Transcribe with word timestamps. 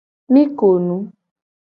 Mi 0.33 0.43
ko 0.57 0.71
nu. 0.87 0.97